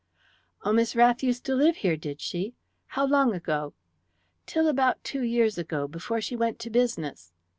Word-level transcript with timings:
"Oh, 0.65 0.73
Miss 0.73 0.95
Rath 0.95 1.21
used 1.21 1.45
to 1.45 1.53
live 1.53 1.75
here, 1.85 1.95
did 1.95 2.21
she? 2.21 2.55
How 2.87 3.05
long 3.05 3.35
ago?" 3.35 3.75
"Till 4.47 4.67
about 4.67 5.03
two 5.03 5.21
years 5.21 5.59
ago, 5.59 5.87
before 5.87 6.21
she 6.21 6.35
went 6.35 6.57
to 6.61 6.71
business." 6.71 7.31